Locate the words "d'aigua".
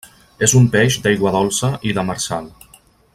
1.03-1.33